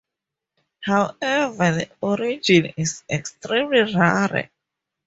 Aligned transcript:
However, 0.79 1.59
this 1.75 1.89
origin 2.01 2.73
is 2.75 3.03
extremely 3.07 3.81
rare. 3.93 4.49